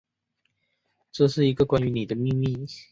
[1.11, 2.65] 这是一个关于妳的秘密